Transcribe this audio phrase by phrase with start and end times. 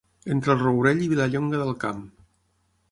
[0.35, 2.05] Entre el Rourell i Vilallonga del Camp.